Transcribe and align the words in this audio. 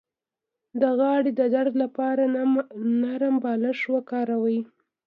د 0.81 0.83
غاړې 0.99 1.31
د 1.39 1.41
درد 1.55 1.73
لپاره 1.83 2.23
نرم 3.01 3.35
بالښت 3.43 3.83
وکاروئ 3.93 4.59